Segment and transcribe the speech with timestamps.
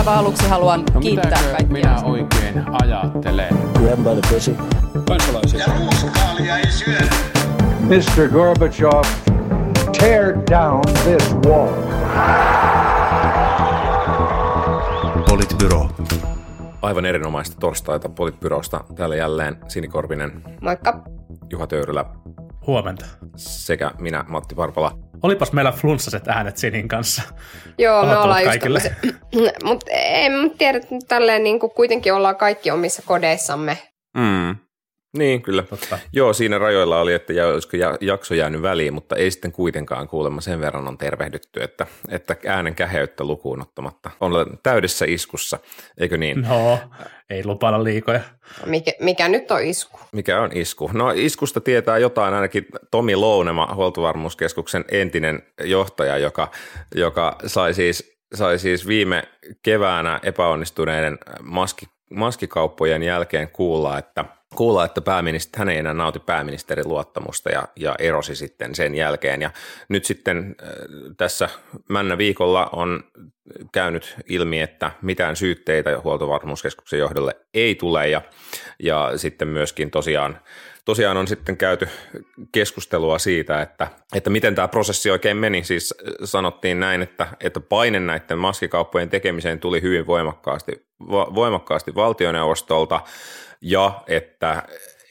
[0.00, 1.66] aivan aluksi haluan No kiittää kaikkia.
[1.72, 3.48] minä oikein ajattelen?
[3.72, 4.56] Grab by the pussy.
[5.08, 5.60] kansalaisia.
[5.60, 7.14] Ja ruuskaalia ei syödä.
[7.80, 8.28] Mr.
[8.32, 9.02] Gorbachev,
[9.98, 11.68] tear down this wall.
[15.28, 15.88] Politbyro.
[16.82, 18.84] Aivan erinomaista torstaita Politbyrosta.
[18.94, 21.02] Täällä jälleen Sini Korpinen, Moikka.
[21.50, 22.04] Juha Töyrylä
[22.66, 23.06] Huomenta.
[23.36, 24.98] sekä minä Matti Parpala.
[25.22, 27.22] Olipas meillä flunssaset äänet Sinin kanssa.
[27.78, 28.96] Joo, me ollaan just kaikille.
[29.64, 33.78] Mutta en tiedä, että tälleen niin kuin kuitenkin ollaan kaikki omissa kodeissamme.
[34.16, 34.56] Mm.
[35.16, 35.62] Niin, kyllä.
[35.62, 35.98] Totta.
[36.12, 40.08] Joo, siinä rajoilla oli, että jä- olisiko ja- jakso jäänyt väliin, mutta ei sitten kuitenkaan
[40.08, 45.58] kuulemma sen verran on tervehdytty, että, että äänen käheyttä lukuun ottamatta on täydessä iskussa,
[45.98, 46.40] eikö niin?
[46.48, 46.78] No,
[47.30, 48.20] ei lupailla liikoja.
[48.66, 49.98] Mikä, mikä nyt on isku?
[50.12, 50.90] Mikä on isku?
[50.92, 56.50] No iskusta tietää jotain ainakin Tomi Lounema, Huoltovarmuuskeskuksen entinen johtaja, joka,
[56.94, 59.22] joka sai, siis, sai siis viime
[59.62, 64.24] keväänä epäonnistuneiden maski, maskikauppojen jälkeen kuulla, että
[64.56, 69.42] kuulla, että pääministeri, hän ei enää nauti pääministerin luottamusta ja, ja erosi sitten sen jälkeen.
[69.42, 69.50] Ja
[69.88, 70.68] nyt sitten äh,
[71.16, 71.48] tässä
[71.88, 73.04] männä viikolla on
[73.72, 78.22] käynyt ilmi, että mitään syytteitä huoltovarmuuskeskuksen johdolle ei tule ja,
[78.82, 80.40] ja sitten myöskin tosiaan,
[80.84, 81.88] tosiaan on sitten käyty
[82.52, 85.64] keskustelua siitä, että, että miten tämä prosessi oikein meni.
[85.64, 93.00] Siis sanottiin näin, että, että paine näiden maskikauppojen tekemiseen tuli hyvin voimakkaasti, vo, voimakkaasti valtioneuvostolta
[93.60, 94.62] ja että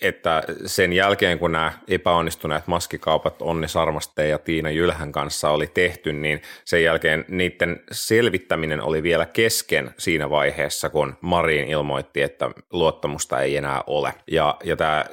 [0.01, 6.13] että sen jälkeen, kun nämä epäonnistuneet maskikaupat Onni Sarmasteen ja Tiina Jylhän kanssa oli tehty,
[6.13, 13.41] niin sen jälkeen niiden selvittäminen oli vielä kesken siinä vaiheessa, kun Marin ilmoitti, että luottamusta
[13.41, 14.13] ei enää ole.
[14.31, 15.05] Ja, ja tämä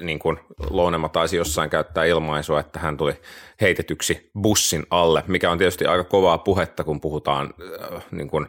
[0.00, 0.38] niin kuin
[0.70, 3.14] Lounema taisi jossain käyttää ilmaisua, että hän tuli
[3.60, 7.54] heitetyksi bussin alle, mikä on tietysti aika kovaa puhetta, kun puhutaan,
[7.94, 8.46] äh, niin kuin,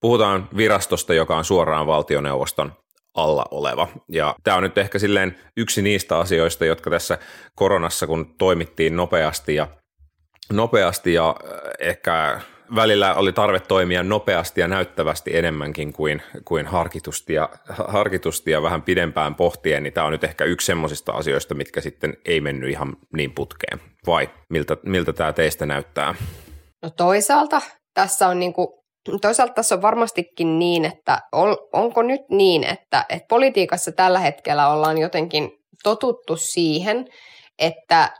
[0.00, 2.72] puhutaan virastosta, joka on suoraan valtioneuvoston
[3.14, 3.88] alla oleva.
[4.08, 7.18] Ja tämä on nyt ehkä silleen yksi niistä asioista, jotka tässä
[7.54, 9.68] koronassa, kun toimittiin nopeasti ja,
[10.52, 12.40] nopeasti ja äh, ehkä
[12.74, 18.82] välillä oli tarve toimia nopeasti ja näyttävästi enemmänkin kuin, kuin harkitusti, ja, harkitusti ja vähän
[18.82, 22.96] pidempään pohtien, niin tämä on nyt ehkä yksi semmoisista asioista, mitkä sitten ei mennyt ihan
[23.16, 23.80] niin putkeen.
[24.06, 26.14] Vai miltä, miltä tämä teistä näyttää?
[26.82, 27.62] No toisaalta
[27.94, 28.68] tässä on niin kuin,
[29.20, 34.68] toisaalta tässä on varmastikin niin, että on, onko nyt niin, että, että politiikassa tällä hetkellä
[34.68, 35.50] ollaan jotenkin
[35.82, 37.06] totuttu siihen,
[37.58, 38.10] että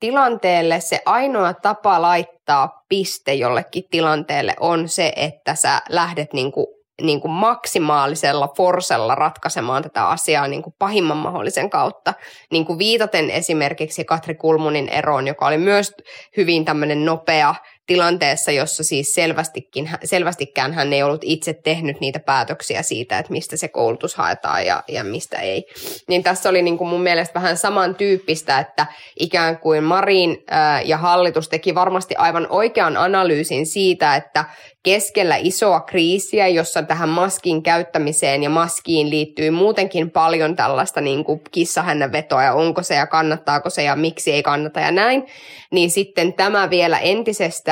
[0.00, 6.66] tilanteelle se ainoa tapa laittaa piste jollekin tilanteelle on se, että sä lähdet niin kuin,
[7.02, 12.14] niin kuin maksimaalisella forsella ratkaisemaan tätä asiaa niin kuin pahimman mahdollisen kautta.
[12.52, 15.92] Niin kuin viitaten esimerkiksi Katri Kulmunin eroon, joka oli myös
[16.36, 17.54] hyvin tämmöinen nopea
[17.86, 23.56] tilanteessa, jossa siis selvästikin, selvästikään hän ei ollut itse tehnyt niitä päätöksiä siitä, että mistä
[23.56, 25.64] se koulutus haetaan ja, ja mistä ei.
[26.08, 28.86] Niin tässä oli niin kuin mun mielestä vähän samantyyppistä, että
[29.18, 34.44] ikään kuin Marin ää, ja hallitus teki varmasti aivan oikean analyysin siitä, että
[34.82, 41.40] keskellä isoa kriisiä, jossa tähän maskin käyttämiseen ja maskiin liittyy muutenkin paljon tällaista niin kuin
[41.50, 45.26] kissahännän vetoa ja onko se ja kannattaako se ja miksi ei kannata ja näin,
[45.72, 47.69] niin sitten tämä vielä entisestään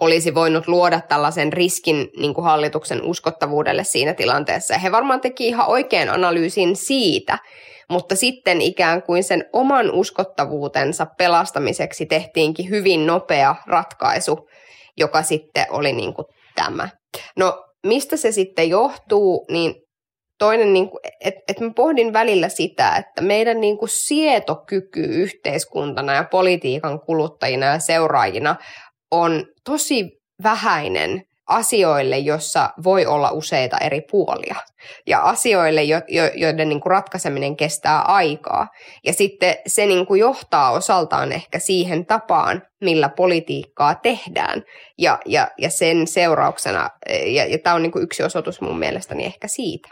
[0.00, 4.74] olisi voinut luoda tällaisen riskin niin kuin hallituksen uskottavuudelle siinä tilanteessa.
[4.74, 7.38] Ja he varmaan teki ihan oikean analyysin siitä,
[7.90, 14.48] mutta sitten ikään kuin sen oman uskottavuutensa pelastamiseksi tehtiinkin hyvin nopea ratkaisu,
[14.96, 16.88] joka sitten oli niin kuin tämä.
[17.36, 19.74] No mistä se sitten johtuu, niin
[20.38, 20.90] toinen, niin
[21.24, 27.66] että et mä pohdin välillä sitä, että meidän niin kuin sietokyky yhteiskuntana ja politiikan kuluttajina
[27.66, 28.56] ja seuraajina
[29.20, 30.10] on tosi
[30.42, 34.56] vähäinen asioille, jossa voi olla useita eri puolia
[35.06, 38.68] ja asioille, jo, jo, joiden niin kuin ratkaiseminen kestää aikaa.
[39.04, 44.62] Ja sitten se niin kuin johtaa osaltaan ehkä siihen tapaan, millä politiikkaa tehdään
[44.98, 46.90] ja, ja, ja sen seurauksena,
[47.26, 49.88] ja, ja tämä on niin kuin yksi osoitus mun mielestäni ehkä siitä.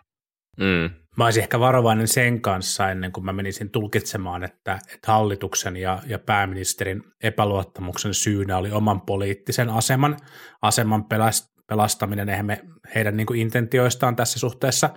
[0.58, 0.90] Mm.
[1.16, 5.98] Mä olisin ehkä varovainen sen kanssa ennen kuin mä menisin tulkitsemaan, että, että hallituksen ja,
[6.06, 10.16] ja pääministerin epäluottamuksen syynä oli oman poliittisen aseman,
[10.62, 12.28] aseman pelast, pelastaminen.
[12.28, 12.60] Eihän me
[12.94, 14.90] heidän niin kuin intentioistaan tässä suhteessa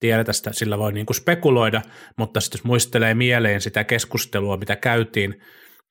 [0.00, 1.82] tiedetä sitä, sillä voi niin kuin spekuloida,
[2.16, 5.42] mutta sitten jos muistelee mieleen sitä keskustelua, mitä käytiin,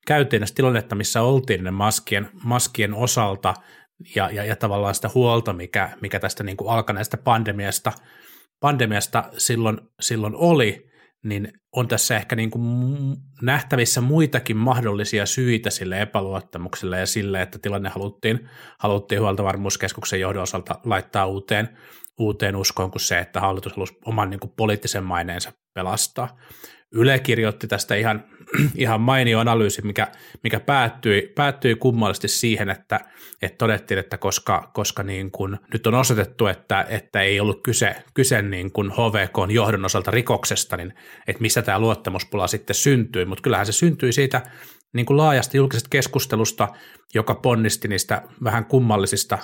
[0.06, 3.54] käytiin näistä tilannetta, missä oltiin ne maskien, maskien osalta
[4.16, 7.92] ja, ja, ja tavallaan sitä huolta, mikä, mikä tästä niin kuin alkaneesta pandemiasta–
[8.62, 10.90] pandemiasta silloin, silloin oli,
[11.24, 12.64] niin on tässä ehkä niin kuin
[13.42, 18.48] nähtävissä muitakin mahdollisia syitä sille epäluottamukselle ja sille, että tilanne haluttiin,
[18.78, 21.68] haluttiin huoltovarmuuskeskuksen johdon osalta laittaa uuteen,
[22.24, 26.38] uuteen uskoon kuin se, että hallitus halusi oman niin kuin poliittisen maineensa pelastaa.
[26.94, 28.24] Yle kirjoitti tästä ihan,
[28.74, 30.08] ihan mainio analyysi, mikä,
[30.42, 33.00] mikä päättyi, päättyi kummallisesti siihen, että,
[33.42, 37.96] että todettiin, että koska, koska niin kuin nyt on osoitettu, että, että ei ollut kyse,
[38.14, 40.94] kyse niin kuin HVK johdon osalta rikoksesta, niin
[41.26, 44.42] että missä tämä luottamuspula sitten syntyi, mutta kyllähän se syntyi siitä
[44.92, 46.68] niin kuin laajasta julkisesta keskustelusta,
[47.14, 49.38] joka ponnisti niistä vähän kummallisista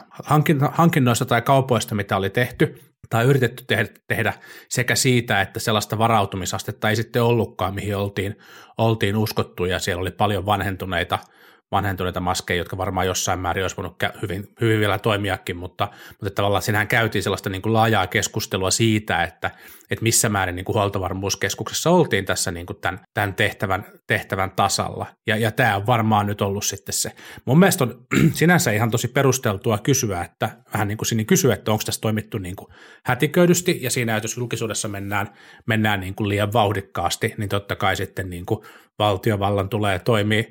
[0.72, 3.64] hankinnoista tai kaupoista, mitä oli tehty tai yritetty
[4.08, 4.34] tehdä,
[4.68, 8.38] sekä siitä, että sellaista varautumisastetta ei sitten ollutkaan, mihin oltiin,
[8.78, 9.64] oltiin uskottu.
[9.64, 11.18] Ja siellä oli paljon vanhentuneita–
[11.72, 16.62] vanhentuneita maskeja, jotka varmaan jossain määrin olisi voinut hyvin, hyvin vielä toimiakin, mutta, mutta tavallaan
[16.62, 19.50] siinähän käytiin sellaista niin kuin laajaa keskustelua siitä, että,
[19.90, 25.06] että missä määrin niin kuin huoltovarmuuskeskuksessa oltiin tässä niin kuin tämän, tämän tehtävän, tehtävän tasalla.
[25.26, 27.12] Ja, ja tämä on varmaan nyt ollut sitten se.
[27.44, 31.70] Mun mielestä on sinänsä ihan tosi perusteltua kysyä, että vähän niin kuin Sini kysyä, että
[31.70, 32.68] onko tässä toimittu niin kuin
[33.04, 35.28] hätiköidysti, ja siinä, jos julkisuudessa mennään,
[35.66, 38.60] mennään niin kuin liian vauhdikkaasti, niin totta kai sitten niin kuin
[38.98, 40.42] valtiovallan tulee toimia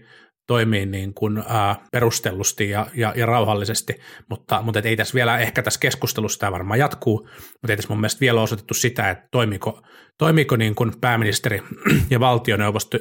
[0.47, 3.95] toimii niin kuin, ää, perustellusti ja, ja, ja rauhallisesti,
[4.29, 7.29] mutta, mutta ei tässä vielä, ehkä tässä keskustelussa tämä varmaan jatkuu,
[7.61, 9.81] mutta ei tässä mun mielestä vielä osoitettu sitä, että toimiko,
[10.17, 11.61] toimiko niin kuin pääministeri
[12.09, 12.97] ja valtioneuvosto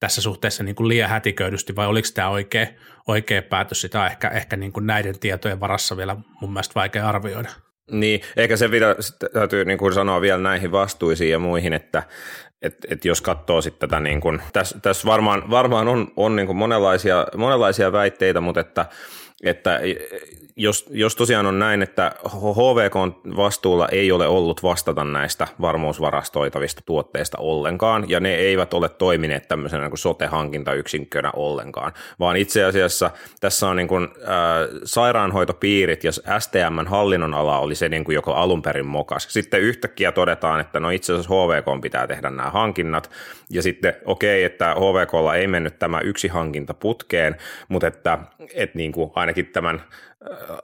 [0.00, 2.66] tässä suhteessa niin kuin liian hätiköidysti vai oliko tämä oikea,
[3.08, 7.08] oikea päätös, sitä on ehkä, ehkä niin kuin näiden tietojen varassa vielä mun mielestä vaikea
[7.08, 7.48] arvioida.
[7.90, 8.96] Niin, eikä se vielä,
[9.32, 12.02] täytyy niin kuin sanoa vielä näihin vastuisiin ja muihin, että
[12.62, 16.46] et, et jos katsoo sitten tätä, niin kuin, tässä, tässä varmaan, varmaan on, on niin
[16.46, 18.86] kuin monenlaisia, monenlaisia väitteitä, mutta että,
[19.42, 19.80] että
[20.56, 22.94] jos, jos tosiaan on näin, että HVK
[23.36, 29.82] vastuulla ei ole ollut vastata näistä varmuusvarastoitavista tuotteista ollenkaan, ja ne eivät ole toimineet tämmöisenä
[29.82, 33.10] niin kuin sote-hankintayksikkönä ollenkaan, vaan itse asiassa
[33.40, 38.34] tässä on niin kuin, äh, sairaanhoitopiirit ja STMn hallinnon ala oli se, niin kuin joko
[38.34, 39.26] alun perin mokas.
[39.30, 43.10] Sitten yhtäkkiä todetaan, että no itse asiassa HVK pitää tehdä nämä hankinnat,
[43.50, 47.36] ja sitten okei, okay, että HVKlla ei mennyt tämä yksi hankinta putkeen,
[47.68, 48.18] mutta että,
[48.54, 49.82] että niin kuin ainakin tämän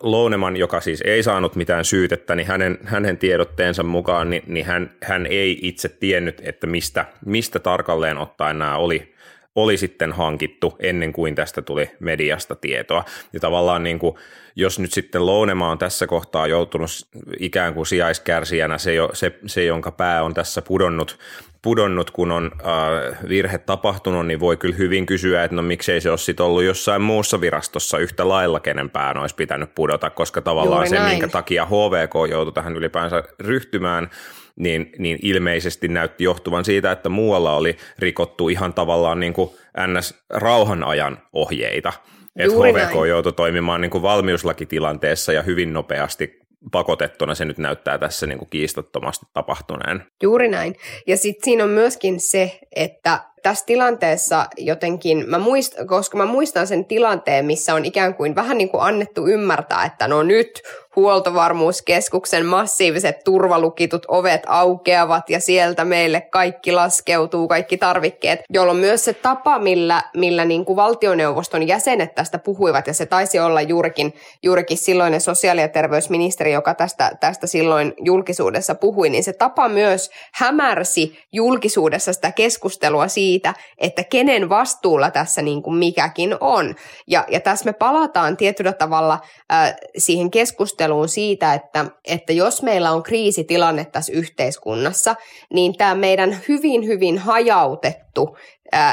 [0.01, 4.91] Louneman, joka siis ei saanut mitään syytettä, niin hänen, hänen tiedotteensa mukaan niin, niin hän,
[5.03, 9.15] hän ei itse tiennyt, että mistä, mistä tarkalleen ottaen nämä oli,
[9.55, 13.05] oli sitten hankittu ennen kuin tästä tuli mediasta tietoa.
[13.33, 14.17] Ja tavallaan niin kuin,
[14.57, 16.91] jos nyt sitten Lounema on tässä kohtaa joutunut
[17.39, 21.19] ikään kuin sijaiskärsijänä, se, se, se jonka pää on tässä pudonnut,
[21.63, 26.11] pudonnut, kun on äh, virhe tapahtunut, niin voi kyllä hyvin kysyä, että no miksei se
[26.11, 30.77] ole sitten ollut jossain muussa virastossa yhtä lailla, kenen pään olisi pitänyt pudota, koska tavallaan
[30.77, 31.11] Juuri se, näin.
[31.11, 34.11] minkä takia HVK joutui tähän ylipäänsä ryhtymään,
[34.57, 39.51] niin, niin ilmeisesti näytti johtuvan siitä, että muualla oli rikottu ihan tavallaan niin kuin
[39.87, 41.93] NS-rauhan ajan ohjeita.
[42.41, 43.09] Että HVK näin.
[43.09, 46.41] joutui toimimaan niin kuin valmiuslakitilanteessa ja hyvin nopeasti
[46.73, 50.03] pakotettuna se nyt näyttää tässä niin kuin kiistattomasti tapahtuneen.
[50.23, 50.77] Juuri näin.
[51.07, 56.67] Ja sitten siinä on myöskin se, että tässä tilanteessa jotenkin, mä muist, koska mä muistan
[56.67, 60.63] sen tilanteen, missä on ikään kuin vähän niin kuin annettu ymmärtää, että no nyt
[60.97, 69.13] huoltovarmuuskeskuksen massiiviset turvalukitut ovet aukeavat ja sieltä meille kaikki laskeutuu, kaikki tarvikkeet, jolloin myös se
[69.13, 74.79] tapa, millä, millä niin kuin valtioneuvoston jäsenet tästä puhuivat, ja se taisi olla juurikin, juurikin
[74.79, 81.19] silloinen sosiaali- ja terveysministeri, joka tästä, tästä silloin julkisuudessa puhui, niin se tapa myös hämärsi
[81.33, 86.75] julkisuudessa sitä keskustelua siitä, että kenen vastuulla tässä niin kuin mikäkin on.
[87.07, 89.19] Ja, ja tässä me palataan tietyllä tavalla
[89.53, 95.17] äh, siihen keskusteluun, keskusteluun siitä, että, että jos meillä on kriisitilanne tässä yhteiskunnassa,
[95.53, 98.37] niin tämä meidän hyvin, hyvin hajautettu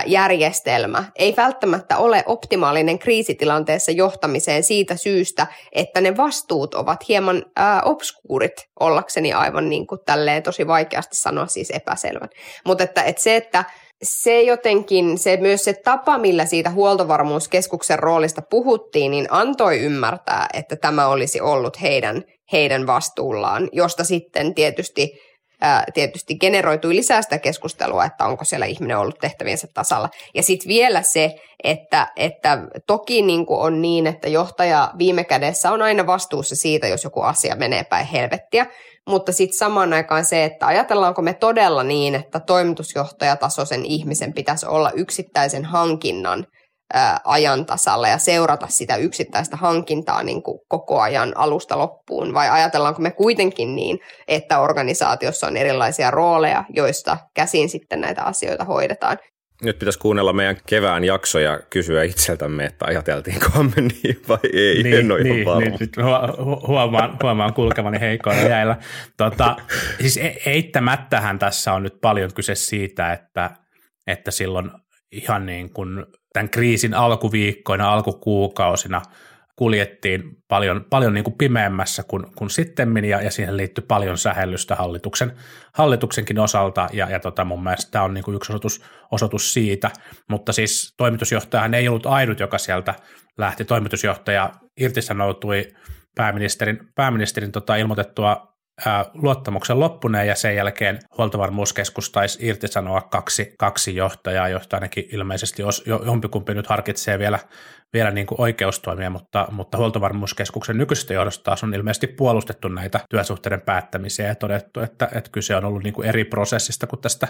[0.06, 7.82] järjestelmä ei välttämättä ole optimaalinen kriisitilanteessa johtamiseen siitä syystä, että ne vastuut ovat hieman ää,
[7.82, 12.30] obskuurit ollakseni aivan niin kuin tälleen tosi vaikeasti sanoa siis epäselvän.
[12.66, 13.66] Mutta että, että se, että
[14.04, 20.76] se jotenkin, se myös se tapa, millä siitä huoltovarmuuskeskuksen roolista puhuttiin, niin antoi ymmärtää, että
[20.76, 25.12] tämä olisi ollut heidän, heidän vastuullaan, josta sitten tietysti
[25.62, 30.10] ää, tietysti generoitui lisää sitä keskustelua, että onko siellä ihminen ollut tehtäviensä tasalla.
[30.36, 35.72] Ja sitten vielä se, että, että toki niin kuin on niin, että johtaja viime kädessä
[35.72, 38.66] on aina vastuussa siitä, jos joku asia menee päin helvettiä,
[39.08, 44.92] mutta sitten samaan aikaan se, että ajatellaanko me todella niin, että toimitusjohtajatasoisen ihmisen pitäisi olla
[44.92, 46.46] yksittäisen hankinnan
[46.94, 52.50] ää, ajan tasalla ja seurata sitä yksittäistä hankintaa niin kuin koko ajan alusta loppuun, vai
[52.50, 59.18] ajatellaanko me kuitenkin niin, että organisaatiossa on erilaisia rooleja, joista käsin sitten näitä asioita hoidetaan.
[59.64, 64.84] Nyt pitäisi kuunnella meidän kevään jakso ja kysyä itseltämme, että ajateltiinko me niin vai ei.
[64.84, 65.60] Niin, en ole niin, ihan varma.
[65.70, 68.78] niin, nyt hu- huomaan, huomaan kulkevani heikoilla jäillä.
[69.18, 69.56] Tota,
[70.00, 73.50] siis e- eittämättähän tässä on nyt paljon kyse siitä, että,
[74.08, 74.72] että silloin
[75.12, 79.02] ihan niin kuin tämän kriisin alkuviikkoina, alkukuukausina
[79.58, 84.76] kuljettiin paljon, paljon niin kuin pimeämmässä kuin, kuin sittemmin, ja, ja siihen liittyy paljon sähellystä
[84.76, 85.32] hallituksen,
[85.74, 89.92] hallituksenkin osalta, ja, ja tota mun mielestä tämä on niin kuin yksi osoitus, osoitus siitä,
[90.30, 92.94] mutta siis toimitusjohtajahan ei ollut ainut, joka sieltä
[93.38, 93.66] lähti.
[93.66, 95.74] Toimitusjohtaja irtisanoutui
[96.16, 98.57] pääministerin, pääministerin tota ilmoitettua
[99.14, 105.84] luottamuksen loppuneen ja sen jälkeen huoltovarmuuskeskus taisi irtisanoa kaksi, kaksi johtajaa, joista ainakin ilmeisesti os,
[105.86, 107.40] jo, jompikumpi nyt harkitsee vielä,
[107.94, 113.62] vielä niin kuin oikeustoimia, mutta, mutta huoltovarmuuskeskuksen nykyisestä johdosta taas on ilmeisesti puolustettu näitä työsuhteiden
[113.62, 117.28] päättämisiä ja todettu, että, että kyse on ollut niin kuin eri prosessista kuin tästä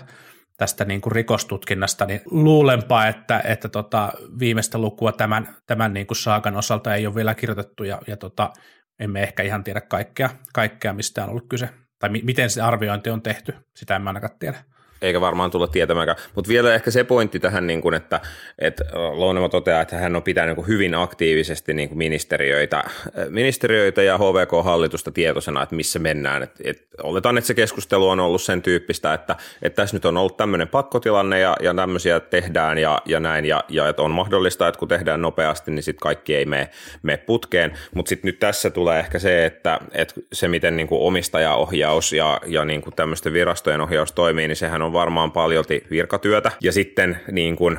[0.57, 6.17] tästä niin kuin rikostutkinnasta, niin luulenpa, että, että tota, viimeistä lukua tämän, tämän niin kuin
[6.17, 8.53] saakan osalta ei ole vielä kirjoitettu ja, ja tota,
[8.99, 11.69] emme ehkä ihan tiedä kaikkea, kaikkea, mistä on ollut kyse.
[11.99, 14.63] Tai mi- miten se arviointi on tehty, sitä en mä ainakaan tiedä
[15.01, 16.17] eikä varmaan tulla tietämäänkään.
[16.35, 18.21] Mutta vielä ehkä se pointti tähän, niin kun, että,
[18.59, 22.83] että Lounema toteaa, että hän on pitänyt niin hyvin aktiivisesti niin kuin ministeriöitä,
[23.29, 26.43] ministeriöitä ja HVK-hallitusta tietoisena, että missä mennään.
[26.43, 30.17] Et, et, oletan, että se keskustelu on ollut sen tyyppistä, että, että tässä nyt on
[30.17, 34.67] ollut tämmöinen pakkotilanne ja, ja tämmöisiä tehdään ja, ja näin, ja, ja että on mahdollista,
[34.67, 36.69] että kun tehdään nopeasti, niin sitten kaikki ei mene,
[37.03, 37.77] mene putkeen.
[37.95, 42.41] Mutta sitten nyt tässä tulee ehkä se, että, että se miten niin kuin omistajaohjaus ja,
[42.45, 46.51] ja niin kuin tämmöisten virastojen ohjaus toimii, niin sehän on varmaan paljolti virkatyötä.
[46.61, 47.77] Ja sitten niin kuin,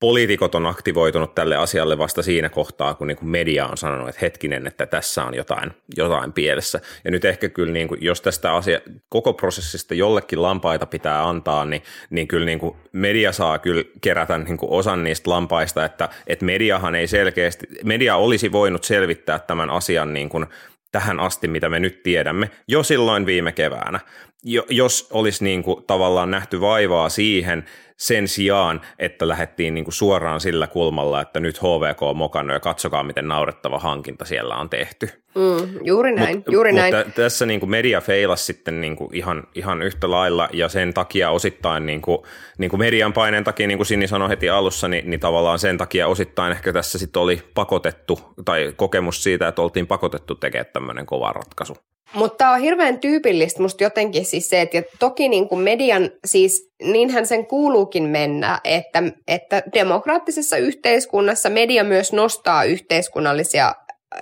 [0.00, 4.18] poliitikot on aktivoitunut tälle asialle vasta siinä kohtaa, kun niin kuin media on sanonut, että
[4.22, 6.80] hetkinen, että tässä on jotain, jotain pielessä.
[7.04, 11.64] Ja nyt ehkä kyllä, niin kuin, jos tästä asia, koko prosessista jollekin lampaita pitää antaa,
[11.64, 16.08] niin, niin kyllä niin kuin media saa kyllä kerätä niin kuin osan niistä lampaista, että,
[16.26, 20.46] että mediahan ei selkeästi, media olisi voinut selvittää tämän asian niin kuin
[20.92, 24.00] tähän asti, mitä me nyt tiedämme, jo silloin viime keväänä.
[24.44, 27.64] Jo, jos olisi niin kuin tavallaan nähty vaivaa siihen
[27.96, 32.60] sen sijaan, että lähdettiin niin kuin suoraan sillä kulmalla, että nyt HVK on mokannut ja
[32.60, 35.08] katsokaa, miten naurettava hankinta siellä on tehty.
[35.34, 37.12] Mm, juuri näin, Mut, juuri mutta näin.
[37.12, 41.30] tässä niin kuin media feilasi sitten niin kuin ihan, ihan yhtä lailla ja sen takia
[41.30, 42.18] osittain niin kuin,
[42.58, 45.78] niin kuin median paineen takia, niin kuin Sini sanoi heti alussa, niin, niin tavallaan sen
[45.78, 51.06] takia osittain ehkä tässä sitten oli pakotettu tai kokemus siitä, että oltiin pakotettu tekemään tämmöinen
[51.06, 51.76] kova ratkaisu.
[52.14, 56.72] Mutta tämä on hirveän tyypillistä musta jotenkin siis se, että toki niin kuin median, siis
[56.82, 63.74] niinhän sen kuuluukin mennä, että, että demokraattisessa yhteiskunnassa media myös nostaa yhteiskunnallisia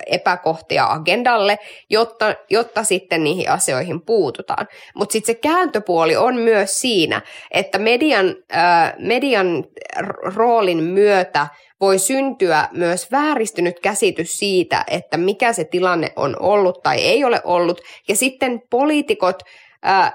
[0.05, 4.67] epäkohtia agendalle, jotta, jotta sitten niihin asioihin puututaan.
[4.95, 7.21] Mutta sitten se kääntöpuoli on myös siinä,
[7.51, 8.35] että median,
[8.97, 9.63] median
[10.35, 11.47] roolin myötä
[11.81, 17.41] voi syntyä myös vääristynyt käsitys siitä, että mikä se tilanne on ollut tai ei ole
[17.43, 19.43] ollut, ja sitten poliitikot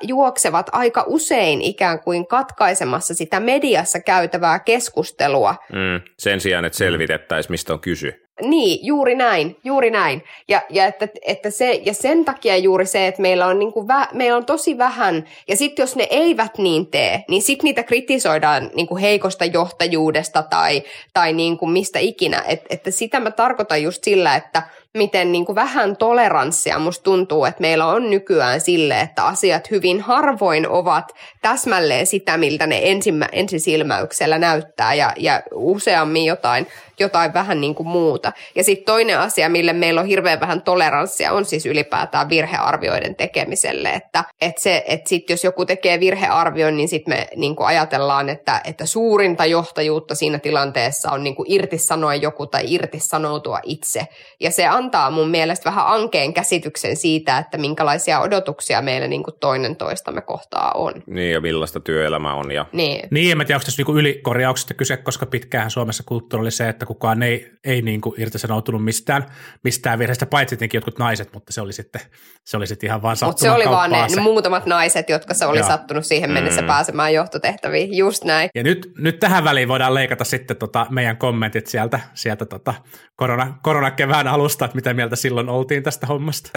[0.03, 5.55] juoksevat aika usein ikään kuin katkaisemassa sitä mediassa käytävää keskustelua.
[5.73, 8.26] Mm, sen sijaan, että selvitettäisiin, mistä on kysy.
[8.43, 10.25] Niin, juuri näin, juuri näin.
[10.49, 13.89] Ja, ja, että, että se, ja sen takia juuri se, että meillä on, niin kuin
[13.89, 17.83] vä, meillä on tosi vähän, ja sitten jos ne eivät niin tee, niin sitten niitä
[17.83, 20.83] kritisoidaan niin kuin heikosta johtajuudesta tai,
[21.15, 22.43] tai niin kuin mistä ikinä.
[22.47, 24.63] Et, että sitä mä tarkoitan just sillä, että
[24.97, 30.01] miten niin kuin vähän toleranssia musta tuntuu, että meillä on nykyään sille, että asiat hyvin
[30.01, 31.13] harvoin ovat
[31.43, 36.67] täsmälleen sitä, miltä ne ensimmä, ensisilmäyksellä näyttää ja, ja useammin jotain,
[37.01, 38.33] jotain vähän niin kuin muuta.
[38.55, 43.89] Ja sitten toinen asia, mille meillä on hirveän vähän toleranssia, on siis ylipäätään virhearvioiden tekemiselle.
[43.89, 48.29] Että et se, että sit jos joku tekee virhearvion, niin sitten me niin kuin ajatellaan,
[48.29, 54.07] että, että suurinta johtajuutta siinä tilanteessa on niin kuin irtisanoa joku tai irtisanoutua itse.
[54.41, 54.69] Ja se
[55.11, 60.73] mun mielestä vähän ankeen käsityksen siitä, että minkälaisia odotuksia meillä niin kuin toinen toistamme kohtaa
[60.75, 60.93] on.
[61.07, 62.51] Niin, ja millaista työelämä on.
[62.51, 62.67] Ja...
[62.73, 63.09] Niin.
[63.11, 66.69] Niin, en mä tiedä, onko tässä niinku ylikorjauksesta kyse, koska pitkään Suomessa kulttuuri oli se,
[66.69, 69.27] että kukaan ei, ei niinku irtisanoutunut mistään,
[69.65, 72.01] mistään virheestä, paitsi tietenkin jotkut naiset, mutta se oli sitten,
[72.45, 74.17] se oli sitten ihan vaan Mutta se oli vaan ne, se.
[74.17, 75.69] ne muutamat naiset, jotka se oli Joo.
[75.69, 76.67] sattunut siihen mennessä mm.
[76.67, 77.97] pääsemään johtotehtäviin.
[77.97, 78.51] Just näin.
[78.55, 82.75] Ja nyt, nyt tähän väliin voidaan leikata sitten tota meidän kommentit sieltä, sieltä tota
[83.17, 86.51] korona, koronakevään alusta, että mitä mieltä silloin oltiin tästä hommasta,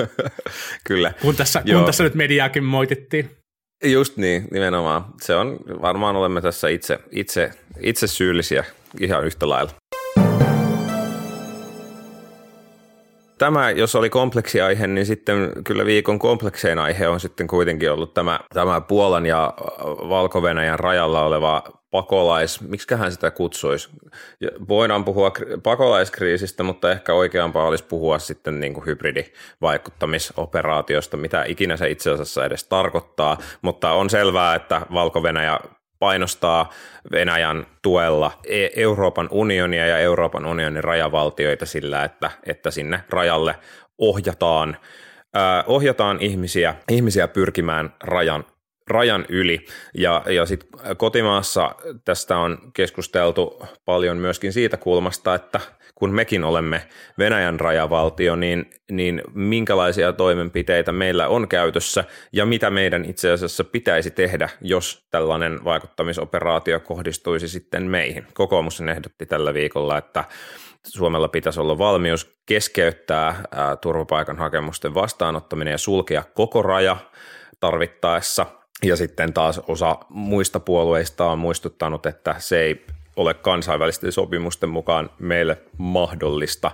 [0.88, 1.12] Kyllä.
[1.22, 1.78] kun tässä, Joo.
[1.78, 3.30] kun tässä nyt mediaakin moitittiin.
[3.84, 5.04] Just niin, nimenomaan.
[5.20, 8.64] Se on, varmaan olemme tässä itse, itse, itse syyllisiä
[9.00, 9.72] ihan yhtä lailla.
[13.38, 18.40] Tämä, jos oli kompleksiaihe, niin sitten kyllä viikon kompleksein aihe on sitten kuitenkin ollut tämä,
[18.54, 19.54] tämä Puolan ja
[20.08, 20.42] valko
[20.76, 23.88] rajalla oleva pakolais, miksiköhän sitä kutsuisi.
[24.68, 25.32] Voidaan puhua
[25.62, 32.44] pakolaiskriisistä, mutta ehkä oikeampaa olisi puhua sitten niin kuin hybridivaikuttamisoperaatiosta, mitä ikinä se itse asiassa
[32.44, 35.58] edes tarkoittaa, mutta on selvää, että Valko-Venäjä
[35.98, 36.70] painostaa
[37.12, 43.56] Venäjän tuella e- Euroopan unionia ja Euroopan unionin rajavaltioita sillä, että, että sinne rajalle
[43.98, 44.76] ohjataan,
[45.66, 48.44] ohjataan ihmisiä, ihmisiä pyrkimään rajan
[48.90, 49.66] rajan yli.
[49.94, 55.60] Ja, ja sitten kotimaassa tästä on keskusteltu paljon myöskin siitä kulmasta, että
[55.94, 63.04] kun mekin olemme Venäjän rajavaltio, niin, niin minkälaisia toimenpiteitä meillä on käytössä ja mitä meidän
[63.04, 68.26] itse asiassa pitäisi tehdä, jos tällainen vaikuttamisoperaatio kohdistuisi sitten meihin.
[68.34, 70.24] Kokoomus ehdotti tällä viikolla, että
[70.86, 76.96] Suomella pitäisi olla valmius keskeyttää ää, turvapaikanhakemusten vastaanottaminen ja sulkea koko raja
[77.60, 78.46] tarvittaessa–
[78.84, 82.84] ja sitten taas osa muista puolueista on muistuttanut, että se ei
[83.16, 86.70] ole kansainvälisten sopimusten mukaan meille mahdollista.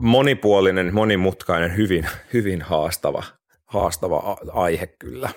[0.00, 3.22] Monipuolinen, monimutkainen, hyvin, hyvin haastava,
[3.66, 5.30] haastava aihe kyllä.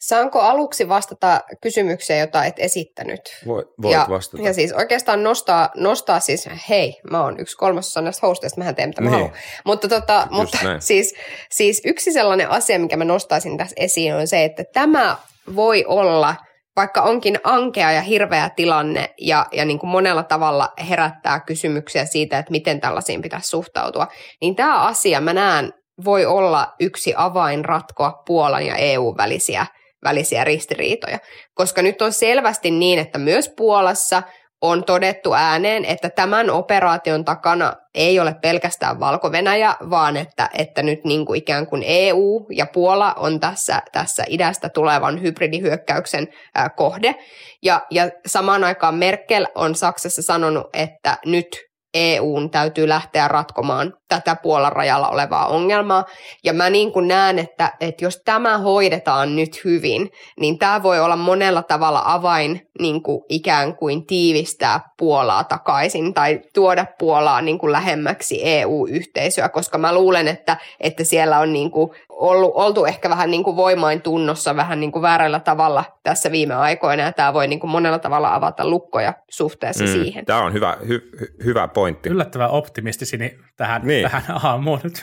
[0.00, 3.20] Saanko aluksi vastata kysymykseen, jota et esittänyt?
[3.46, 4.42] Voi, voit ja, vastata.
[4.42, 8.88] Ja siis oikeastaan nostaa, nostaa siis, hei, mä oon yksi kolmasosa näistä hosteista, mähän teen
[8.88, 9.18] mitä mä Niin.
[9.18, 9.36] haluan.
[9.64, 10.82] Mutta, tota, mutta näin.
[10.82, 11.14] siis,
[11.50, 15.16] siis yksi sellainen asia, mikä mä nostaisin tässä esiin, on se, että tämä
[15.56, 16.34] voi olla,
[16.76, 22.38] vaikka onkin ankea ja hirveä tilanne ja, ja niin kuin monella tavalla herättää kysymyksiä siitä,
[22.38, 24.08] että miten tällaisiin pitäisi suhtautua,
[24.40, 25.72] niin tämä asia mä näen
[26.04, 29.66] voi olla yksi avain ratkoa Puolan ja EU-välisiä
[30.04, 31.18] välisiä ristiriitoja.
[31.54, 34.22] Koska nyt on selvästi niin, että myös Puolassa
[34.62, 41.04] on todettu ääneen, että tämän operaation takana ei ole pelkästään Valko-Venäjä, vaan että, että nyt
[41.04, 46.28] niin kuin ikään kuin EU ja Puola on tässä, tässä idästä tulevan hybridihyökkäyksen
[46.76, 47.14] kohde.
[47.62, 54.36] Ja, ja samaan aikaan Merkel on Saksassa sanonut, että nyt EUn täytyy lähteä ratkomaan tätä
[54.42, 56.04] Puolan rajalla olevaa ongelmaa.
[56.44, 61.00] Ja mä niin kuin näen, että, että jos tämä hoidetaan nyt hyvin, niin tämä voi
[61.00, 67.58] olla monella tavalla avain niin kuin ikään kuin tiivistää Puolaa takaisin tai tuoda Puolaa niin
[67.58, 73.10] kuin lähemmäksi EU-yhteisöä, koska mä luulen, että, että siellä on niin kuin ollut, oltu ehkä
[73.10, 77.32] vähän niin kuin voimain tunnossa vähän niin kuin väärällä tavalla tässä viime aikoina, ja tämä
[77.32, 79.90] voi niin kuin monella tavalla avata lukkoja suhteessa mm.
[79.90, 80.24] siihen.
[80.24, 82.08] Tämä on hyvä, hy, hy, hyvä pointti.
[82.08, 84.02] Yllättävän optimistisini tähän, Niin.
[84.10, 84.80] tähän aamuun.
[84.82, 85.00] Nyt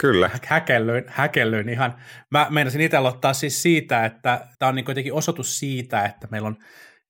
[0.00, 0.30] Kyllä.
[0.46, 1.94] häkellyin, häkellyin ihan.
[2.30, 6.48] Mä meinasin itse aloittaa siis siitä, että tämä on niin kuitenkin osoitus siitä, että meillä
[6.48, 6.56] on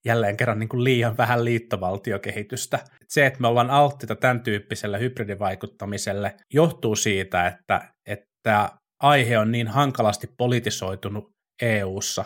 [0.05, 2.79] jälleen kerran niin kuin liian vähän liittovaltiokehitystä.
[3.09, 8.69] Se, että me ollaan alttiita tämän tyyppiselle hybridivaikuttamiselle, johtuu siitä, että, että
[9.01, 11.31] aihe on niin hankalasti politisoitunut
[11.63, 12.25] EU:ssa,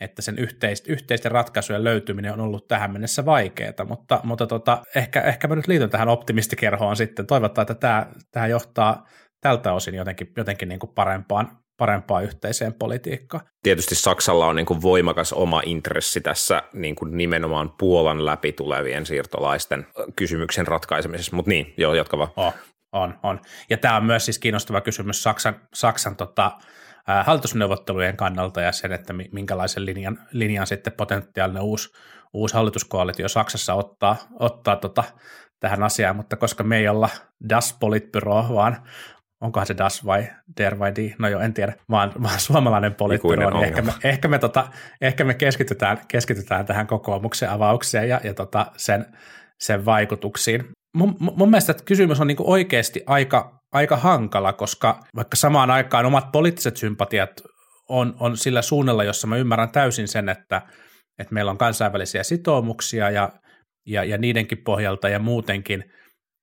[0.00, 5.20] että sen yhteist, yhteisten ratkaisujen löytyminen on ollut tähän mennessä vaikeaa, mutta, mutta tota, ehkä,
[5.20, 7.26] ehkä mä nyt liityn tähän optimistikerhoon sitten.
[7.26, 9.06] Toivotaan, että tämä, tämä johtaa
[9.40, 13.44] tältä osin jotenkin, jotenkin niin kuin parempaan, parempaan yhteiseen politiikkaan.
[13.62, 19.06] Tietysti Saksalla on niin kuin voimakas oma intressi tässä niin kuin nimenomaan Puolan läpi tulevien
[19.06, 22.30] siirtolaisten kysymyksen ratkaisemisessa, mutta niin, joo, jatka vaan.
[22.36, 22.52] On,
[22.92, 23.40] on, on.
[23.70, 26.58] Ja tämä on myös siis kiinnostava kysymys Saksan, Saksan tota,
[27.06, 31.92] ää, hallitusneuvottelujen kannalta ja sen, että mi- minkälaisen linjan, linjan sitten potentiaalinen uusi,
[32.32, 35.04] uusi hallituskoalitio Saksassa ottaa, ottaa tota,
[35.60, 37.08] tähän asiaan, mutta koska me ei olla
[37.48, 38.76] Das Politbyro, vaan
[39.40, 40.26] onkohan se Das vai
[40.56, 44.28] Der vai Die, no joo, en tiedä, vaan, vaan suomalainen Politbyro, niin ehkä me, ehkä
[44.28, 44.68] me, tota,
[45.00, 49.06] ehkä me keskitytään, keskitytään tähän kokoomuksen avaukseen ja, ja tota, sen,
[49.58, 50.64] sen vaikutuksiin.
[50.96, 56.06] Mun, mun mielestä että kysymys on niinku oikeasti aika, aika hankala, koska vaikka samaan aikaan
[56.06, 57.30] omat poliittiset sympatiat
[57.88, 60.62] on, on sillä suunnalla, jossa mä ymmärrän täysin sen, että,
[61.18, 63.32] että meillä on kansainvälisiä sitoumuksia ja,
[63.86, 65.84] ja, ja niidenkin pohjalta ja muutenkin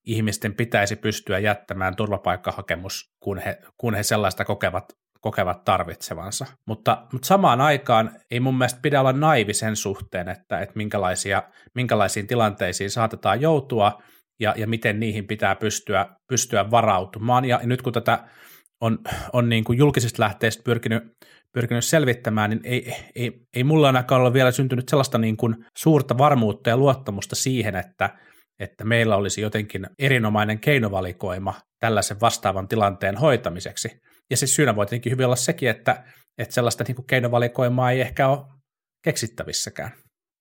[0.06, 6.46] ihmisten pitäisi pystyä jättämään turvapaikkahakemus, kun he, kun he sellaista kokevat, kokevat tarvitsevansa.
[6.68, 11.44] Mutta, mutta samaan aikaan ei mun mielestä pidä olla naivi sen suhteen, että, että minkälaisia,
[11.76, 14.02] minkälaisiin tilanteisiin saatetaan joutua
[14.40, 17.46] ja, ja miten niihin pitää pystyä, pystyä varautumaan.
[17.46, 18.28] Ja nyt kun tätä
[18.82, 19.00] on,
[19.34, 21.04] on niin kuin julkisista lähteistä pyrkinyt,
[21.54, 26.18] pyrkinyt selvittämään, niin ei, ei, ei mulla ainakaan ole vielä syntynyt sellaista niin kuin suurta
[26.18, 28.10] varmuutta ja luottamusta siihen, että,
[28.60, 33.90] että meillä olisi jotenkin erinomainen keinovalikoima tällaisen vastaavan tilanteen hoitamiseksi.
[34.30, 36.04] Ja siis syynä voi tietenkin hyvin olla sekin, että,
[36.38, 38.40] että sellaista niin kuin keinovalikoimaa ei ehkä ole
[39.04, 39.92] keksittävissäkään.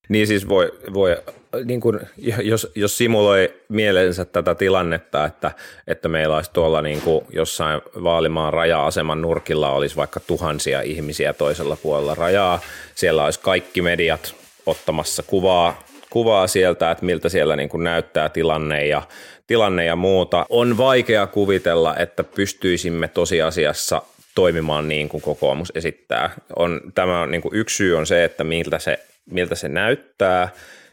[0.08, 1.16] Niin siis voi, voi
[1.64, 2.00] niin kuin,
[2.42, 5.50] jos, jos simuloi mielensä tätä tilannetta, että,
[5.86, 11.76] että meillä olisi tuolla niin kuin jossain Vaalimaan raja-aseman nurkilla olisi vaikka tuhansia ihmisiä toisella
[11.76, 12.60] puolella rajaa,
[12.94, 14.34] siellä olisi kaikki mediat
[14.66, 19.02] ottamassa kuvaa kuvaa sieltä, että miltä siellä niin kuin näyttää tilanne ja,
[19.46, 20.46] tilanne ja muuta.
[20.48, 24.02] On vaikea kuvitella, että pystyisimme tosiasiassa
[24.34, 26.30] toimimaan niin kuin kokoomus esittää.
[26.56, 28.98] On, tämä on, niin kuin yksi syy on se, että miltä se,
[29.30, 30.48] miltä se näyttää,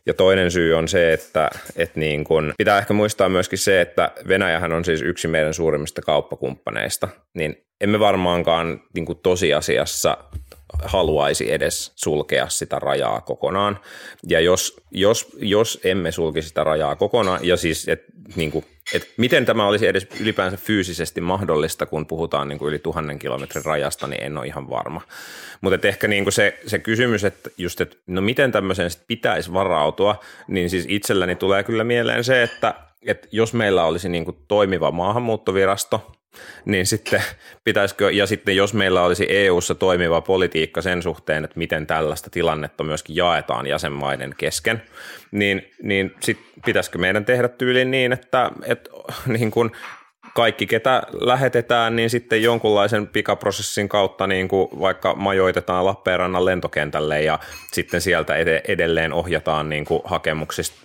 [0.06, 4.12] ja toinen syy on se, että, että niin kun, pitää ehkä muistaa myöskin se, että
[4.28, 10.18] Venäjähän on siis yksi meidän suurimmista kauppakumppaneista, niin emme varmaankaan niin kuin tosiasiassa
[10.84, 13.80] haluaisi edes sulkea sitä rajaa kokonaan.
[14.28, 19.14] Ja jos, jos, jos emme sulkisi sitä rajaa kokonaan, ja siis, että niin kuin, et
[19.18, 24.08] miten tämä olisi edes ylipäänsä fyysisesti mahdollista, kun puhutaan niin kuin yli tuhannen kilometrin rajasta,
[24.08, 25.02] niin en ole ihan varma.
[25.62, 30.20] Mutta ehkä niin kuin se, se kysymys, että just, että no miten tämmöiseen pitäisi varautua,
[30.48, 32.74] niin siis itselläni tulee kyllä mieleen se, että,
[33.06, 36.12] että jos meillä olisi niin kuin toimiva maahanmuuttovirasto,
[36.66, 37.24] niin sitten
[37.64, 42.84] pitäisikö, ja sitten jos meillä olisi EU-ssa toimiva politiikka sen suhteen, että miten tällaista tilannetta
[42.84, 44.82] myöskin jaetaan jäsenmaiden kesken,
[45.32, 48.90] niin, niin sitten pitäisikö meidän tehdä tyyliin niin, että, että
[49.28, 49.72] niin kuin
[50.36, 57.40] kaikki, ketä lähetetään, niin sitten jonkunlaisen pikaprosessin kautta niin kuin vaikka majoitetaan Lappeenrannan lentokentälle ja
[57.72, 58.36] sitten sieltä
[58.68, 60.78] edelleen ohjataan niin kuin hakemuksista,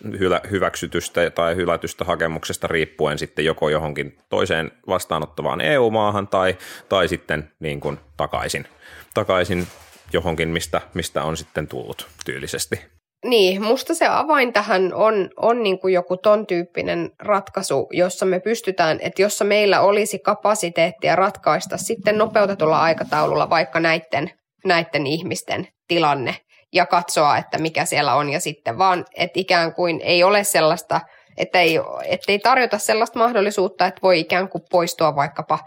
[0.50, 6.56] hyväksytystä tai hylätystä hakemuksesta riippuen sitten joko johonkin toiseen vastaanottavaan EU-maahan tai,
[6.88, 8.66] tai sitten niin kuin takaisin,
[9.14, 9.66] takaisin
[10.12, 12.99] johonkin, mistä, mistä on sitten tullut tyylisesti.
[13.24, 18.40] Niin, musta se avain tähän on, on niin kuin joku ton tyyppinen ratkaisu, jossa me
[18.40, 24.30] pystytään, että jossa meillä olisi kapasiteettia ratkaista sitten nopeutetulla aikataululla vaikka näiden,
[24.64, 26.36] näiden ihmisten tilanne
[26.72, 28.30] ja katsoa, että mikä siellä on.
[28.30, 31.00] Ja sitten vaan, että ikään kuin ei ole sellaista,
[31.36, 35.58] että ei, että ei tarjota sellaista mahdollisuutta, että voi ikään kuin poistua vaikkapa,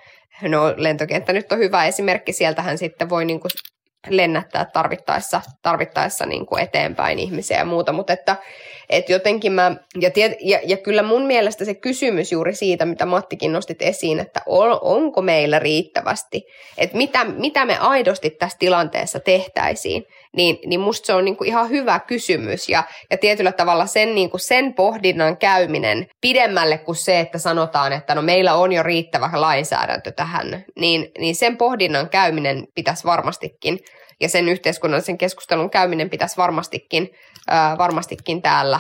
[0.41, 3.51] no lentokenttä nyt on hyvä esimerkki, sieltähän sitten voi niin kuin
[4.09, 8.35] lennättää tarvittaessa, tarvittaessa niin kuin eteenpäin ihmisiä ja muuta, mutta että,
[8.97, 13.06] että jotenkin mä, ja, tiet, ja, ja kyllä mun mielestä se kysymys juuri siitä, mitä
[13.06, 16.43] Mattikin nostit esiin, että on, onko meillä riittävästi,
[16.77, 21.47] että mitä, mitä me aidosti tässä tilanteessa tehtäisiin, niin, niin musta se on niin kuin
[21.47, 22.69] ihan hyvä kysymys.
[22.69, 27.93] Ja, ja tietyllä tavalla sen, niin kuin sen pohdinnan käyminen pidemmälle kuin se, että sanotaan,
[27.93, 33.79] että no meillä on jo riittävä lainsäädäntö tähän, niin, niin sen pohdinnan käyminen pitäisi varmastikin
[34.21, 37.10] ja sen yhteiskunnallisen keskustelun käyminen pitäisi varmastikin,
[37.47, 38.79] ää, varmastikin täällä,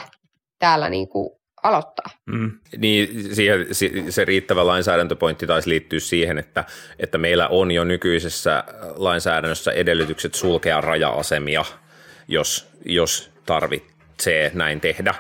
[0.59, 1.29] täällä niin kuin
[1.63, 2.05] aloittaa.
[2.25, 2.51] Mm.
[2.77, 3.67] Niin siihen,
[4.09, 6.63] se riittävä lainsäädäntöpointti taisi liittyä siihen, että,
[6.99, 8.63] että meillä on jo nykyisessä
[8.95, 11.65] lainsäädännössä edellytykset sulkea raja-asemia,
[12.27, 15.15] jos, jos tarvitsee näin tehdä.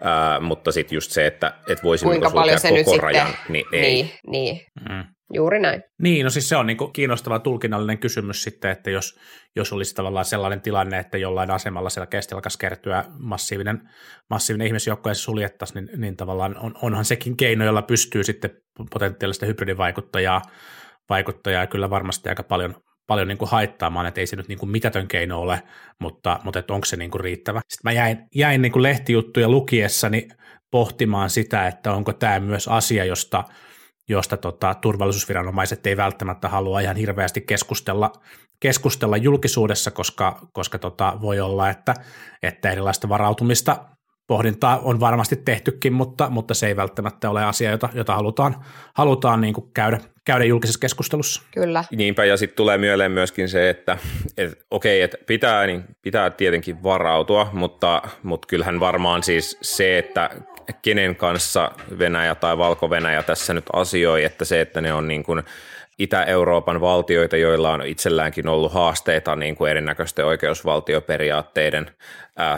[0.00, 3.66] Ää, mutta sitten just se, että et Kuinka paljon se koko nyt rajan, sitten, niin
[3.72, 3.80] ei.
[3.82, 4.60] Niin, niin.
[4.88, 5.04] Mm.
[5.34, 5.82] Juuri näin.
[6.02, 9.18] Niin, no siis se on niin kiinnostava tulkinnallinen kysymys sitten, että jos,
[9.56, 13.90] jos olisi tavallaan sellainen tilanne, että jollain asemalla selkeästi alkaisi kertyä massiivinen,
[14.30, 18.50] massiivinen ihmisjoukko ja se suljettaisiin, niin, niin tavallaan on, onhan sekin keino, jolla pystyy sitten
[18.90, 20.42] potentiaalista hybridivaikuttajaa
[21.08, 22.74] vaikuttajaa kyllä varmasti aika paljon,
[23.06, 25.62] paljon niin kuin haittaamaan, että ei se nyt niin kuin mitätön keino ole,
[26.00, 27.60] mutta, mutta että onko se niin kuin riittävä.
[27.68, 30.28] Sitten mä jäin, jäin niin kuin lehtijuttuja lukiessani
[30.70, 33.44] pohtimaan sitä, että onko tämä myös asia, josta–
[34.08, 38.12] josta tota, turvallisuusviranomaiset ei välttämättä halua ihan hirveästi keskustella,
[38.60, 41.94] keskustella julkisuudessa, koska, koska tota, voi olla, että,
[42.42, 43.76] että erilaista varautumista
[44.26, 48.56] pohdintaa on varmasti tehtykin, mutta, mutta se ei välttämättä ole asia, jota, jota halutaan,
[48.94, 51.42] halutaan niin kuin käydä, käydä julkisessa keskustelussa.
[51.54, 51.84] Kyllä.
[51.96, 53.98] Niinpä, ja sitten tulee mieleen myöskin se, että
[54.36, 60.30] et, okei, että pitää, niin pitää tietenkin varautua, mutta, mutta kyllähän varmaan siis se, että
[60.82, 65.42] kenen kanssa Venäjä tai Valko-Venäjä tässä nyt asioi, että se, että ne on niin kuin
[65.98, 71.90] Itä-Euroopan valtioita, joilla on itselläänkin ollut haasteita niin kuin erinäköisten oikeusvaltioperiaatteiden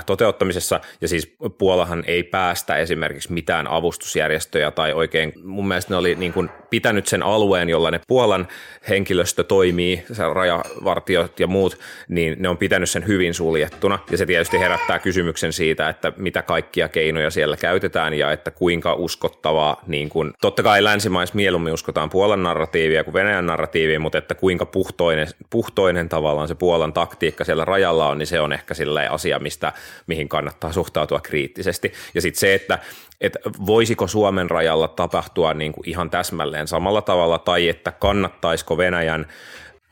[0.07, 6.15] toteuttamisessa, ja siis Puolahan ei päästä esimerkiksi mitään avustusjärjestöjä tai oikein, mun mielestä ne oli
[6.15, 8.49] niin kuin pitänyt sen alueen, jolla ne Puolan
[8.89, 14.59] henkilöstö toimii, rajavartiot ja muut, niin ne on pitänyt sen hyvin suljettuna, ja se tietysti
[14.59, 20.33] herättää kysymyksen siitä, että mitä kaikkia keinoja siellä käytetään, ja että kuinka uskottavaa, niin kuin,
[20.41, 26.09] totta kai länsimaissa mieluummin uskotaan Puolan narratiivia kuin Venäjän narratiivia, mutta että kuinka puhtoinen, puhtoinen
[26.09, 28.75] tavallaan se Puolan taktiikka siellä rajalla on, niin se on ehkä
[29.11, 29.70] asia, mistä
[30.07, 31.93] mihin kannattaa suhtautua kriittisesti.
[32.15, 32.79] Ja sitten se, että,
[33.21, 39.27] että voisiko Suomen rajalla tapahtua niin kuin ihan täsmälleen samalla tavalla, tai että kannattaisiko Venäjän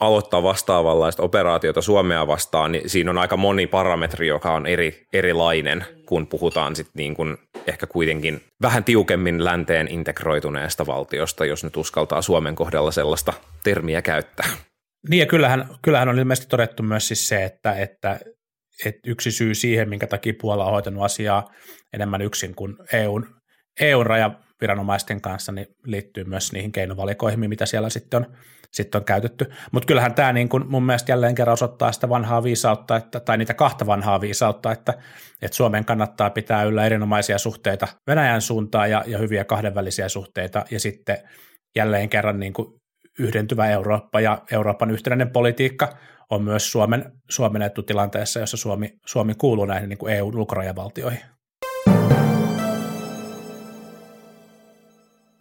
[0.00, 5.84] aloittaa vastaavanlaista operaatiota Suomea vastaan, niin siinä on aika moni parametri, joka on eri, erilainen,
[6.06, 7.36] kun puhutaan sitten niin kuin
[7.66, 13.32] ehkä kuitenkin vähän tiukemmin länteen integroituneesta valtiosta, jos nyt uskaltaa Suomen kohdalla sellaista
[13.64, 14.48] termiä käyttää.
[15.08, 18.20] Niin ja kyllähän, kyllähän on ilmeisesti todettu myös siis se, että, että
[18.84, 21.50] että yksi syy siihen, minkä takia Puola on hoitanut asiaa
[21.92, 23.26] enemmän yksin kuin EUn,
[23.80, 28.36] EUn rajaviranomaisten kanssa, niin liittyy myös niihin keinovalikoihin, mitä siellä sitten on,
[28.72, 29.46] sitten on käytetty.
[29.72, 33.38] Mutta kyllähän tämä niin kuin mun mielestä jälleen kerran osoittaa sitä vanhaa viisautta, että, tai
[33.38, 34.94] niitä kahta vanhaa viisautta, että,
[35.42, 40.80] että Suomen kannattaa pitää yllä erinomaisia suhteita Venäjän suuntaan ja, ja hyviä kahdenvälisiä suhteita, ja
[40.80, 41.18] sitten
[41.76, 42.77] jälleen kerran niin kuin
[43.18, 45.88] yhdentyvä Eurooppa ja Euroopan yhtenäinen politiikka
[46.30, 51.20] on myös Suomen, Suomen etu tilanteessa, jossa Suomi, Suomi kuuluu näihin niin kuin EU-ulkorajavaltioihin.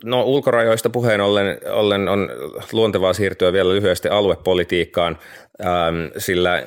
[0.03, 2.29] No ulkorajoista puheen ollen, ollen on
[2.71, 5.17] luontevaa siirtyä vielä lyhyesti aluepolitiikkaan,
[5.65, 6.63] ähm, sillä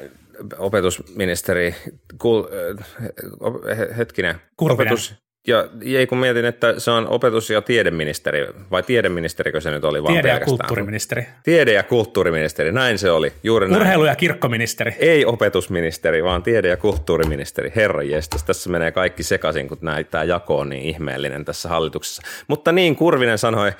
[0.58, 1.74] opetusministeri,
[2.18, 4.92] kul, äh, hetkinen, Kurvinen.
[4.92, 5.14] opetus,
[5.46, 10.02] ja ei kun mietin, että se on opetus- ja tiedeministeri, vai tiedeministerikö se nyt oli
[10.02, 10.58] vaan Tiede- ja pelkästään?
[10.58, 11.26] kulttuuriministeri.
[11.42, 13.82] Tiede- ja kulttuuriministeri, näin se oli, juuri näin.
[13.82, 14.94] Urheilu- ja kirkkoministeri.
[14.98, 17.72] Ei opetusministeri, vaan tiede- ja kulttuuriministeri.
[17.76, 22.22] Herra jestas, tässä menee kaikki sekaisin, kun näin, tämä jako on niin ihmeellinen tässä hallituksessa.
[22.48, 23.72] Mutta niin Kurvinen sanoi,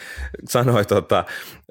[0.48, 1.24] sanoi tota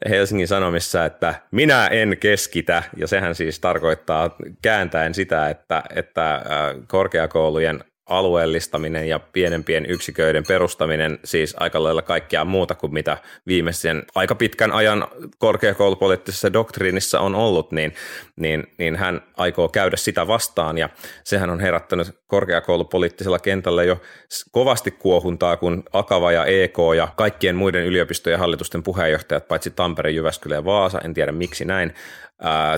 [0.10, 6.42] Helsingin Sanomissa, että minä en keskitä, ja sehän siis tarkoittaa kääntäen sitä, että, että äh,
[6.88, 13.18] korkeakoulujen alueellistaminen ja pienempien yksiköiden perustaminen, siis aika lailla kaikkea muuta kuin mitä
[13.48, 17.94] viimeisen aika pitkän ajan korkeakoulupoliittisessa doktriinissa on ollut, niin,
[18.36, 20.78] niin, niin hän aikoo käydä sitä vastaan.
[20.78, 20.90] Ja
[21.24, 24.02] sehän on herättänyt korkeakoulupoliittisella kentällä jo
[24.52, 30.56] kovasti kuohuntaa, kun Akava ja EK ja kaikkien muiden yliopistojen hallitusten puheenjohtajat, paitsi Tampere, Jyväskylä
[30.56, 31.94] ja Vaasa, en tiedä miksi näin,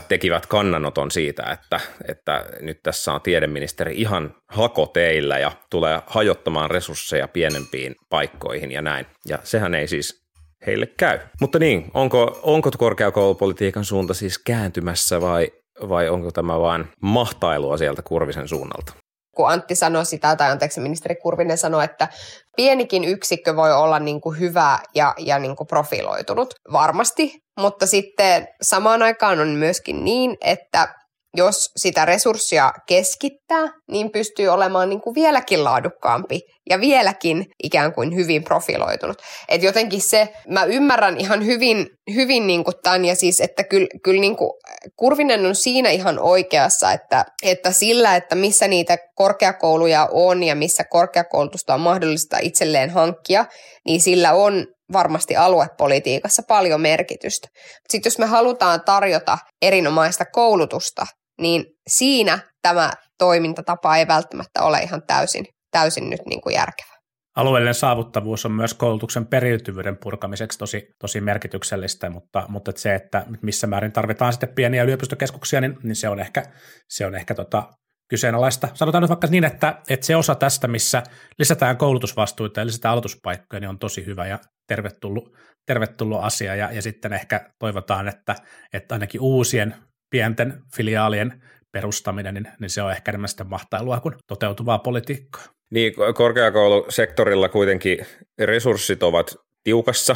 [0.07, 7.27] tekivät kannanoton siitä, että, että nyt tässä on tiedeministeri ihan hakoteillä ja tulee hajottamaan resursseja
[7.27, 9.05] pienempiin paikkoihin ja näin.
[9.27, 10.21] Ja sehän ei siis
[10.67, 11.19] heille käy.
[11.41, 15.51] Mutta niin, onko, onko korkeakoulupolitiikan suunta siis kääntymässä vai,
[15.89, 18.93] vai onko tämä vain mahtailua sieltä Kurvisen suunnalta?
[19.35, 22.07] kun Antti sanoi sitä, tai anteeksi ministeri Kurvinen sanoi, että
[22.55, 28.47] pienikin yksikkö voi olla niin kuin hyvä ja, ja niin kuin profiloitunut, varmasti, mutta sitten
[28.61, 30.95] samaan aikaan on myöskin niin, että
[31.37, 36.39] jos sitä resurssia keskittää, niin pystyy olemaan niin kuin vieläkin laadukkaampi
[36.69, 39.17] ja vieläkin ikään kuin hyvin profiloitunut.
[39.49, 43.87] Et jotenkin se, mä ymmärrän ihan hyvin, hyvin niin kuin tämän ja siis, että kyllä,
[44.03, 44.51] kyllä niin kuin
[44.95, 50.83] Kurvinen on siinä ihan oikeassa, että, että sillä, että missä niitä korkeakouluja on ja missä
[50.89, 53.45] korkeakoulutusta on mahdollista itselleen hankkia,
[53.85, 57.47] niin sillä on varmasti aluepolitiikassa paljon merkitystä.
[57.89, 61.05] Sitten jos me halutaan tarjota erinomaista koulutusta,
[61.41, 66.91] niin siinä tämä toimintatapa ei välttämättä ole ihan täysin, täysin nyt niin kuin järkevä.
[67.35, 73.67] Alueellinen saavuttavuus on myös koulutuksen periytyvyyden purkamiseksi tosi, tosi merkityksellistä, mutta, mutta se, että missä
[73.67, 76.43] määrin tarvitaan sitten pieniä yliopistokeskuksia, niin, niin se on ehkä,
[76.89, 77.63] se on ehkä tota,
[78.09, 78.67] kyseenalaista.
[78.73, 81.03] Sanotaan nyt vaikka niin, että, että se osa tästä, missä
[81.39, 85.29] lisätään koulutusvastuita ja lisätään aloituspaikkoja, niin on tosi hyvä ja tervetullut,
[85.65, 86.55] tervetullut asia.
[86.55, 88.35] Ja, ja sitten ehkä toivotaan, että,
[88.73, 89.75] että ainakin uusien
[90.11, 95.43] pienten filiaalien perustaminen, niin, niin se on ehkä enemmän sitten mahtailua kuin toteutuvaa politiikkaa.
[95.69, 98.05] Niin, korkeakoulusektorilla kuitenkin
[98.39, 100.15] resurssit ovat tiukassa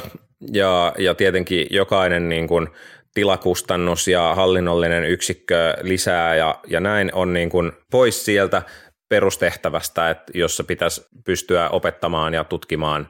[0.51, 2.67] ja, ja tietenkin jokainen niin kuin
[3.13, 8.61] tilakustannus ja hallinnollinen yksikkö lisää ja, ja näin on niin kuin pois sieltä
[9.09, 13.09] perustehtävästä, että jossa pitäisi pystyä opettamaan ja tutkimaan,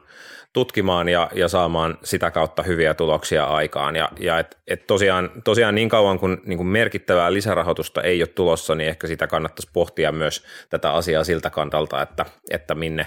[0.56, 3.96] tutkimaan ja, ja saamaan sitä kautta hyviä tuloksia aikaan.
[3.96, 8.26] Ja, ja et, et tosiaan, tosiaan niin kauan kun niin kuin merkittävää lisärahoitusta ei ole
[8.26, 13.06] tulossa, niin ehkä sitä kannattaisi pohtia myös tätä asiaa siltä kantalta, että, että minne,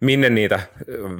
[0.00, 0.60] minne niitä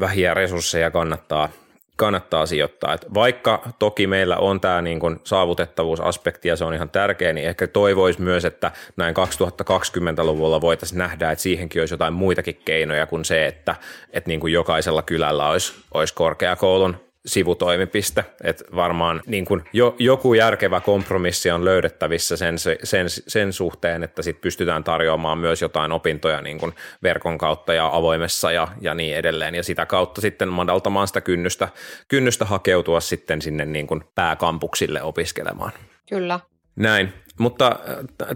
[0.01, 1.49] vähiä resursseja kannattaa
[1.99, 2.95] kannattaa sijoittaa.
[2.95, 7.49] Et vaikka toki meillä on tämä niin kun saavutettavuusaspekti ja se on ihan tärkeä, niin
[7.49, 13.25] ehkä toivoisi myös, että näin 2020-luvulla voitaisiin nähdä, että siihenkin olisi jotain muitakin keinoja kuin
[13.25, 13.75] se, että,
[14.11, 20.35] että niin kuin jokaisella kylällä olisi, olisi korkeakoulun sivutoimipiste, että varmaan niin kuin jo, joku
[20.35, 26.43] järkevä kompromissi on löydettävissä sen, sen, sen suhteen, että sit pystytään tarjoamaan myös jotain opintoja
[26.43, 31.07] niin kuin verkon kautta ja avoimessa ja, ja niin edelleen, ja sitä kautta sitten madaltamaan
[31.07, 31.69] sitä kynnystä,
[32.09, 35.73] kynnystä hakeutua sitten sinne niin kuin pääkampuksille opiskelemaan.
[36.09, 36.41] Kyllä.
[36.77, 37.79] Näin, mutta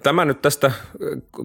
[0.02, 0.72] tämä nyt tästä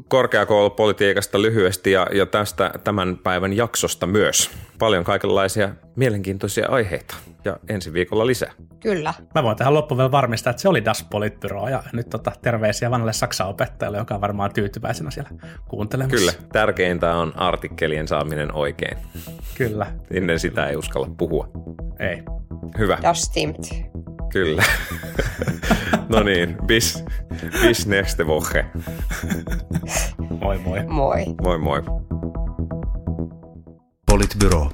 [0.07, 4.51] korkeakoulupolitiikasta lyhyesti ja, ja tästä tämän päivän jaksosta myös.
[4.79, 7.15] Paljon kaikenlaisia mielenkiintoisia aiheita
[7.47, 8.51] ja ensi viikolla lisää.
[8.79, 9.13] Kyllä.
[9.35, 12.91] Mä voin tähän loppuun vielä varmistaa, että se oli Das Politbyro ja nyt tota, terveisiä
[12.91, 15.29] vanhalle Saksan opettajalle, joka on varmaan tyytyväisenä siellä
[15.67, 16.17] kuuntelemassa.
[16.17, 18.97] Kyllä, tärkeintä on artikkelien saaminen oikein.
[19.55, 19.87] Kyllä.
[20.11, 21.47] Ennen sitä ei uskalla puhua.
[21.99, 22.23] Ei.
[22.77, 22.97] Hyvä.
[23.01, 23.57] Das stimmt.
[24.31, 24.63] Kyllä.
[26.09, 27.03] no niin, bis,
[27.61, 28.65] bis nächste Woche.
[30.41, 30.83] Moi moi.
[30.85, 31.25] Moi.
[31.41, 31.83] Moi moi.
[34.11, 34.71] Politbyro.